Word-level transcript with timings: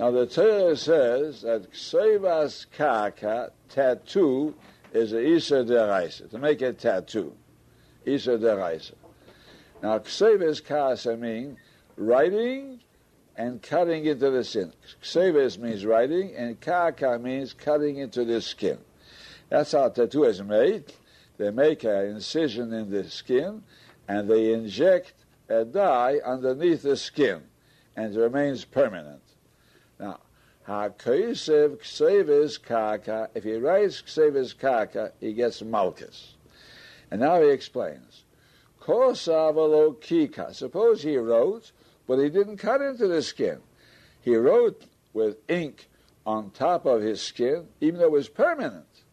Now 0.00 0.10
the 0.10 0.24
Torah 0.24 0.78
says 0.78 1.42
that 1.42 1.72
ksevas 1.72 2.64
kaka, 2.74 3.52
tattoo, 3.68 4.54
is 4.94 5.12
a 5.12 5.20
isa 5.20 5.56
deraisa, 5.56 6.30
to 6.30 6.38
make 6.38 6.62
a 6.62 6.72
tattoo. 6.72 7.34
Isa 8.06 8.38
deraisa. 8.38 8.94
Now 9.82 9.98
ksevas 9.98 10.64
kasa 10.64 11.18
means 11.18 11.58
writing 11.98 12.80
and 13.36 13.60
cutting 13.60 14.06
into 14.06 14.30
the 14.30 14.42
skin. 14.42 14.72
Kseves 15.02 15.58
means 15.58 15.84
writing, 15.84 16.34
and 16.34 16.58
kaka 16.58 17.18
means 17.18 17.52
cutting 17.52 17.98
into 17.98 18.24
the 18.24 18.40
skin. 18.40 18.78
That's 19.50 19.72
how 19.72 19.90
tattoo 19.90 20.24
is 20.24 20.42
made. 20.42 20.94
They 21.36 21.50
make 21.50 21.84
an 21.84 22.06
incision 22.06 22.72
in 22.72 22.88
the 22.88 23.04
skin, 23.10 23.64
and 24.08 24.30
they 24.30 24.54
inject 24.54 25.12
a 25.50 25.66
dye 25.66 26.20
underneath 26.24 26.80
the 26.80 26.96
skin, 26.96 27.42
and 27.96 28.16
it 28.16 28.18
remains 28.18 28.64
permanent. 28.64 29.20
Now, 30.00 30.20
HaKoisev 30.66 31.80
Kseves 31.80 32.58
Kaka, 32.58 33.30
if 33.34 33.44
he 33.44 33.54
writes 33.54 34.02
Kseves 34.02 34.52
Kaka, 34.58 35.12
he 35.20 35.32
gets 35.32 35.62
Malchus. 35.62 36.34
And 37.10 37.20
now 37.20 37.40
he 37.40 37.50
explains. 37.50 38.24
Kosavalo 38.80 39.94
Kika. 39.96 40.54
Suppose 40.54 41.02
he 41.02 41.16
wrote 41.16 41.72
but 42.10 42.18
he 42.18 42.28
didn't 42.28 42.56
cut 42.56 42.82
into 42.82 43.06
the 43.06 43.22
skin. 43.22 43.60
He 44.20 44.34
wrote 44.34 44.84
with 45.12 45.36
ink 45.48 45.88
on 46.26 46.50
top 46.50 46.84
of 46.84 47.02
his 47.02 47.22
skin, 47.22 47.68
even 47.80 48.00
though 48.00 48.06
it 48.06 48.10
was 48.10 48.28
permanent. 48.28 49.04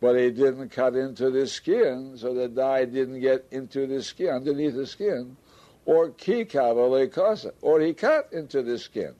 But 0.00 0.16
he 0.16 0.32
didn't 0.32 0.70
cut 0.70 0.96
into 0.96 1.30
the 1.30 1.46
skin, 1.46 2.16
so 2.16 2.34
the 2.34 2.48
dye 2.48 2.84
didn't 2.84 3.20
get 3.20 3.46
into 3.52 3.86
the 3.86 4.02
skin, 4.02 4.30
underneath 4.30 4.74
the 4.74 4.88
skin. 4.88 5.36
Or 5.84 6.10
kikav 6.10 7.52
or 7.62 7.80
he 7.80 7.94
cut 7.94 8.32
into 8.32 8.64
the 8.64 8.76
skin, 8.76 9.14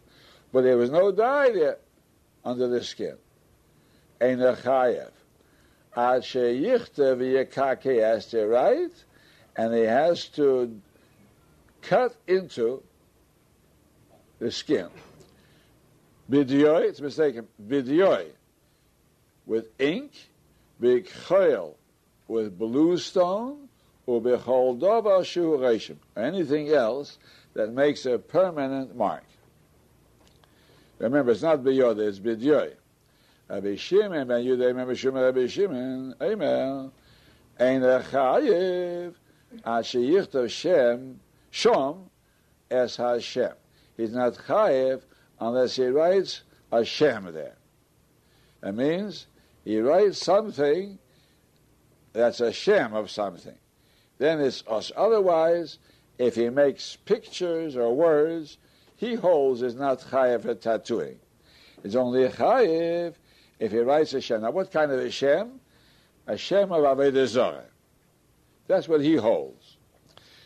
but 0.52 0.62
there 0.62 0.76
was 0.76 0.90
no 0.90 1.12
dye 1.12 1.50
there 1.50 1.78
under 2.44 2.68
the 2.68 2.82
skin. 2.82 3.16
Ein 4.20 4.38
chayev. 4.38 5.10
Ad 5.96 6.22
sheyichte 6.22 7.16
v'yekake 7.16 8.30
to 8.30 8.46
write, 8.46 9.04
and 9.56 9.74
he 9.74 9.82
has 9.82 10.26
to 10.28 10.80
cut 11.82 12.14
into 12.26 12.82
the 14.38 14.50
skin. 14.50 14.88
Bidyoy, 16.30 16.88
it's 16.88 17.00
mistaken, 17.00 17.48
bidyoy, 17.66 18.26
with 19.46 19.68
ink, 19.78 20.12
b'choil, 20.80 21.74
with 22.26 22.58
blue 22.58 22.98
stone, 22.98 23.68
or 24.06 24.20
b'chol 24.20 24.78
dova 24.78 25.24
shu 25.24 25.96
anything 26.16 26.68
else 26.68 27.18
that 27.54 27.72
makes 27.72 28.06
a 28.06 28.18
permanent 28.18 28.94
mark. 28.94 29.24
Remember, 30.98 31.32
it's 31.32 31.42
not 31.42 31.60
b'yoy, 31.60 31.98
it's 31.98 32.18
bidyoy. 32.18 32.74
Rabbi 33.48 33.76
Shimon 33.76 34.28
ben 34.28 34.44
Yudei, 34.44 34.66
remember 34.66 34.94
Shimon 34.94 35.22
Rabbi 35.22 35.46
Shimon, 35.46 36.14
Amen. 36.20 36.92
Ein 37.58 37.80
rechayev, 37.80 39.14
asher 39.64 39.98
yichtav 39.98 40.50
Shem, 40.50 41.20
Shom 41.52 42.08
as 42.70 42.96
Hashem. 42.96 43.52
He's 43.96 44.12
not 44.12 44.34
Chayev 44.34 45.02
unless 45.40 45.76
he 45.76 45.86
writes 45.86 46.42
Hashem 46.70 47.32
there. 47.32 47.56
That 48.60 48.74
means 48.74 49.26
he 49.64 49.80
writes 49.80 50.18
something 50.18 50.98
that's 52.12 52.40
a 52.40 52.52
Shem 52.52 52.94
of 52.94 53.10
something. 53.10 53.56
Then 54.18 54.40
it's 54.40 54.64
us. 54.66 54.90
Otherwise, 54.96 55.78
if 56.18 56.34
he 56.34 56.50
makes 56.50 56.96
pictures 56.96 57.76
or 57.76 57.94
words, 57.94 58.58
he 58.98 59.14
holds 59.14 59.62
is 59.62 59.74
not 59.74 60.00
Chayev 60.00 60.42
for 60.42 60.54
tattooing. 60.54 61.18
It's 61.82 61.94
only 61.94 62.28
Chayev 62.28 63.14
if 63.58 63.72
he 63.72 63.78
writes 63.78 64.12
a 64.12 64.20
Shem. 64.20 64.42
Now, 64.42 64.50
what 64.50 64.70
kind 64.70 64.92
of 64.92 64.98
a 64.98 65.10
Shem? 65.10 65.60
A 66.26 66.36
Shem 66.36 66.70
of 66.72 66.82
Avodah 66.82 67.26
Zorah. 67.26 67.64
That's 68.66 68.88
what 68.88 69.00
he 69.00 69.14
holds. 69.14 69.76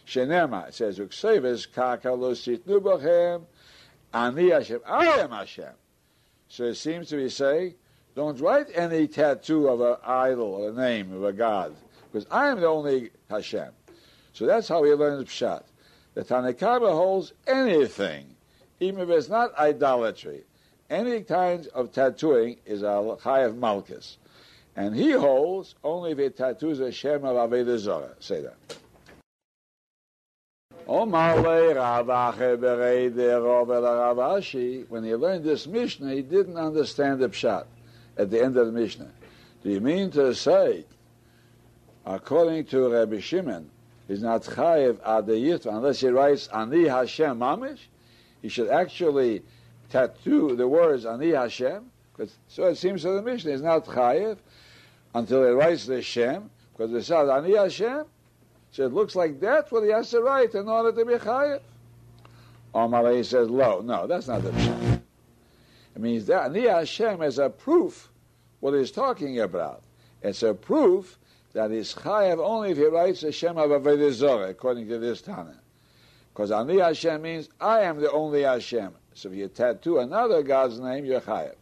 Shenema, 0.06 0.72
says, 0.72 0.98
Ukseves 0.98 1.66
kaka 1.72 2.12
lo 2.12 2.34
ani 4.14 4.50
Hashem, 4.50 4.80
I 4.86 5.06
am 5.06 5.30
Hashem. 5.30 5.72
So 6.48 6.64
it 6.64 6.74
seems 6.74 7.08
to 7.08 7.16
be 7.16 7.30
saying, 7.30 7.74
don't 8.14 8.38
write 8.38 8.66
any 8.74 9.08
tattoo 9.08 9.68
of 9.68 9.80
an 9.80 9.96
idol 10.04 10.54
or 10.54 10.68
a 10.68 10.72
name 10.72 11.12
of 11.12 11.24
a 11.24 11.32
god, 11.32 11.74
because 12.12 12.28
I 12.30 12.48
am 12.48 12.60
the 12.60 12.66
only 12.66 13.10
Hashem. 13.30 13.70
So 14.34 14.44
that's 14.44 14.68
how 14.68 14.82
he 14.84 14.92
learns 14.92 15.28
Pshat. 15.28 15.62
The 16.14 16.22
Tanakhama 16.22 16.90
holds 16.92 17.32
anything, 17.46 18.36
even 18.80 19.00
if 19.00 19.10
it's 19.10 19.28
not 19.28 19.56
idolatry. 19.58 20.42
Any 20.90 21.22
kind 21.22 21.68
of 21.68 21.92
tattooing 21.92 22.56
is 22.66 22.82
a 22.82 23.16
high 23.16 23.40
of 23.40 23.56
Malchus. 23.56 24.18
And 24.76 24.94
he 24.94 25.12
holds 25.12 25.74
only 25.84 26.12
if 26.12 26.18
it 26.18 26.36
tattoos 26.36 26.80
a 26.80 26.90
Shem 26.92 27.24
of 27.24 27.36
Avodah 27.36 27.78
Zorah. 27.78 28.14
Say 28.20 28.42
that. 28.42 28.56
When 30.86 31.08
he 35.04 35.14
learned 35.14 35.44
this 35.44 35.66
Mishnah, 35.66 36.12
he 36.12 36.22
didn't 36.22 36.56
understand 36.56 37.20
the 37.20 37.28
Pshat 37.28 37.66
at 38.16 38.30
the 38.30 38.42
end 38.42 38.56
of 38.56 38.66
the 38.66 38.72
Mishnah. 38.72 39.10
Do 39.62 39.70
you 39.70 39.80
mean 39.80 40.10
to 40.10 40.34
say, 40.34 40.84
according 42.04 42.64
to 42.66 42.88
Rabbi 42.92 43.20
Shimon, 43.20 43.70
he's 44.08 44.22
not 44.22 44.42
chayiv 44.42 44.96
adayit 44.96 45.66
unless 45.66 46.00
he 46.00 46.08
writes 46.08 46.48
Ani 46.48 46.88
Hashem 46.88 47.38
Mamish? 47.38 47.86
He 48.42 48.48
should 48.48 48.68
actually 48.68 49.42
tattoo 49.88 50.56
the 50.56 50.66
words 50.66 51.06
Ani 51.06 51.30
Hashem. 51.30 51.84
because 52.12 52.36
So 52.48 52.64
it 52.64 52.76
seems 52.76 53.02
to 53.02 53.12
the 53.12 53.22
Mishnah, 53.22 53.52
is 53.52 53.62
not 53.62 53.86
chayiv 53.86 54.38
until 55.14 55.44
he 55.44 55.50
writes 55.50 55.86
the 55.86 56.02
Shem, 56.02 56.50
because 56.72 56.92
it 56.92 57.04
says 57.04 57.28
Ani 57.28 57.56
Hashem, 57.56 58.04
so 58.72 58.84
it 58.84 58.92
looks 58.92 59.14
like 59.14 59.38
that's 59.38 59.70
what 59.70 59.84
he 59.84 59.90
has 59.90 60.10
to 60.10 60.22
write 60.22 60.54
in 60.54 60.68
order 60.68 60.92
to 60.92 61.04
be 61.04 61.14
chayiv. 61.14 61.60
Omar 62.74 63.22
says, 63.22 63.48
"Lo, 63.48 63.80
no, 63.82 64.06
that's 64.06 64.28
not 64.28 64.42
the 64.42 64.50
pshat. 64.50 65.00
It 65.94 66.00
means 66.00 66.26
that 66.26 66.46
Ani 66.46 66.62
Hashem 66.62 67.22
is 67.22 67.38
a 67.38 67.50
proof 67.50 68.10
what 68.60 68.74
he's 68.74 68.90
talking 68.90 69.40
about. 69.40 69.82
It's 70.22 70.42
a 70.42 70.54
proof 70.54 71.18
that 71.52 71.70
he's 71.70 71.94
chayiv 71.94 72.38
only 72.38 72.70
if 72.70 72.78
he 72.78 72.86
writes 72.86 73.20
the 73.20 73.30
Shem 73.30 73.58
of 73.58 73.70
Avodah 73.70 74.48
according 74.48 74.88
to 74.88 74.98
this 74.98 75.20
Tana. 75.20 75.58
Because 76.32 76.50
Ani 76.50 76.78
Hashem 76.78 77.22
means 77.22 77.48
I 77.60 77.80
am 77.80 78.00
the 78.00 78.10
only 78.10 78.42
Hashem. 78.42 78.92
So 79.14 79.30
if 79.30 79.34
you 79.36 79.48
tattoo 79.48 79.98
another 79.98 80.42
God's 80.42 80.80
name, 80.80 81.04
you're 81.04 81.20
chayiv. 81.20 81.54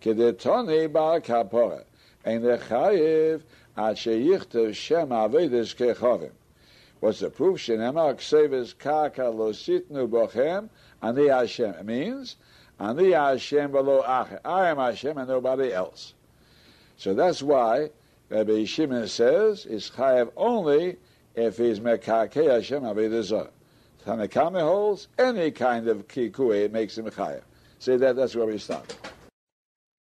Kedetoni 0.00 0.92
bar 0.92 1.20
kapora. 1.20 1.84
And 2.24 2.44
the 2.44 2.58
chayiv 2.58 3.42
What's 7.00 7.20
the 7.20 7.30
proof? 7.30 7.58
Shenema 7.58 8.14
kseves 8.14 8.76
kaka 8.76 9.28
lo 9.28 9.52
sitnu 9.52 10.08
bochem 10.08 10.68
ani 11.02 11.28
Hashem. 11.28 11.74
It 11.74 11.86
means 11.86 12.36
ani 12.78 13.12
Hashem 13.12 13.72
below 13.72 14.02
acher. 14.02 14.40
I 14.44 14.68
am 14.68 14.76
Hashem 14.76 15.16
and 15.16 15.28
nobody 15.28 15.72
else. 15.72 16.12
So 16.98 17.14
that's 17.14 17.42
why 17.42 17.90
Rabbi 18.28 18.64
Shimon 18.64 19.08
says 19.08 19.64
is 19.64 19.90
chayav 19.90 20.30
only 20.36 20.96
if 21.34 21.56
he's 21.56 21.80
mekake 21.80 22.50
Hashem 22.50 23.22
zarah. 23.22 23.48
Tanakame 24.06 24.60
holds 24.60 25.08
any 25.18 25.50
kind 25.50 25.88
of 25.88 26.08
kikui 26.08 26.70
makes 26.70 26.96
him 26.96 27.06
chayav. 27.06 27.42
Say 27.78 27.96
that. 27.96 28.16
That's 28.16 28.34
where 28.34 28.46
we 28.46 28.58
stop. 28.58 28.86